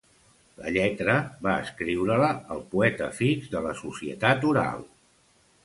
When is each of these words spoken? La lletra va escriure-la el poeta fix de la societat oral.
La 0.61 0.71
lletra 0.77 1.17
va 1.47 1.53
escriure-la 1.65 2.31
el 2.57 2.65
poeta 2.73 3.11
fix 3.21 3.53
de 3.55 3.65
la 3.69 3.77
societat 3.85 4.51
oral. 4.55 4.85